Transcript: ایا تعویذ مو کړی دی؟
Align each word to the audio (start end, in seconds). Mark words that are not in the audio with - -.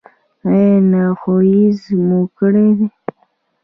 ایا 0.49 1.03
تعویذ 1.19 1.79
مو 2.07 2.19
کړی 2.37 2.67
دی؟ 2.77 2.87